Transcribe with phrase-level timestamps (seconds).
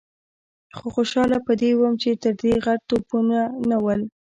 [0.77, 4.01] خو خوشاله په دې وم چې تر دې غټ توپونه نه ول.